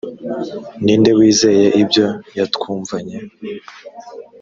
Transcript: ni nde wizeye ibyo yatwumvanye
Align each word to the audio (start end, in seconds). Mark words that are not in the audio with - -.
ni 0.83 0.93
nde 0.99 1.11
wizeye 1.17 1.67
ibyo 1.81 2.05
yatwumvanye 2.37 3.17